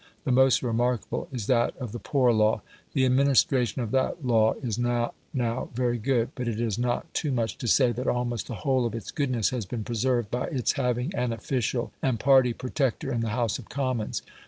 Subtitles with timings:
[0.23, 2.63] The most remarkable is that of the Poor Law.
[2.93, 7.31] The administration of that law is not now very good, but it is not too
[7.31, 10.71] much to say that almost the whole of its goodness has been preserved by its
[10.71, 14.23] having an official and party protector in the House of Commons.